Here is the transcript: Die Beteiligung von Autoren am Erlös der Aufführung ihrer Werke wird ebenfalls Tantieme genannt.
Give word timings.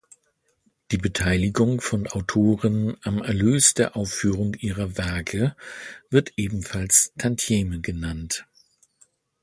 Die 0.89 0.97
Beteiligung 0.97 1.79
von 1.79 2.07
Autoren 2.07 2.97
am 3.03 3.21
Erlös 3.21 3.75
der 3.75 3.95
Aufführung 3.95 4.55
ihrer 4.55 4.97
Werke 4.97 5.55
wird 6.09 6.31
ebenfalls 6.37 7.13
Tantieme 7.19 7.81
genannt. 7.81 8.47